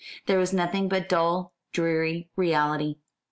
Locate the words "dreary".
1.73-2.31